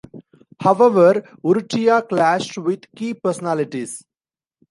[0.61, 4.03] However, Urrutia clashed with key personalities.